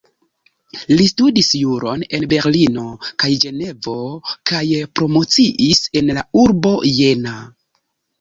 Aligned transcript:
Li 0.99 1.03
studis 1.09 1.49
juron 1.63 2.05
en 2.17 2.23
Berlino 2.31 2.85
kaj 3.23 3.29
Ĝenevo 3.43 3.93
kaj 4.53 4.63
promociis 5.01 5.83
en 6.03 6.11
la 6.19 6.25
urbo 6.45 6.73
Jena. 6.93 7.35